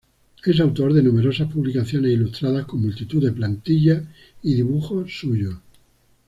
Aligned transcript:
Es 0.43 0.59
autor 0.59 0.93
de 0.93 1.03
numerosas 1.03 1.51
publicaciones 1.53 2.11
ilustradas 2.13 2.65
con 2.65 2.81
multitud 2.81 3.23
de 3.23 3.31
plantillas 3.31 4.03
y 4.41 4.55
dibujos 4.55 5.13
suyos. 5.15 5.59